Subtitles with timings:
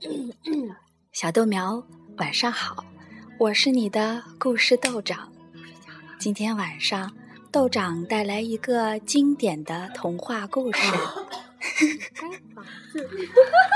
[1.12, 1.82] 小豆苗
[2.16, 2.84] 晚上好
[3.38, 5.30] 我是你的故事豆长。
[6.18, 7.10] 今天晚上
[7.50, 10.80] 豆长带来一个经典的童话故事。